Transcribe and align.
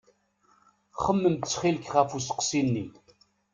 Xemmem 1.03 1.35
ttxil-k 1.37 1.87
ɣef 1.93 2.09
usteqsi-nni. 2.17 2.85